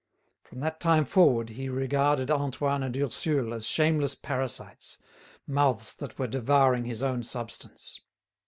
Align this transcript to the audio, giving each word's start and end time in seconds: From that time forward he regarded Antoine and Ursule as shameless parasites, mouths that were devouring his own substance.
From 0.41 0.61
that 0.61 0.79
time 0.79 1.05
forward 1.05 1.49
he 1.49 1.69
regarded 1.69 2.31
Antoine 2.31 2.81
and 2.81 2.97
Ursule 2.97 3.53
as 3.53 3.67
shameless 3.67 4.15
parasites, 4.15 4.97
mouths 5.45 5.93
that 5.93 6.17
were 6.17 6.25
devouring 6.25 6.85
his 6.85 7.03
own 7.03 7.21
substance. 7.21 7.99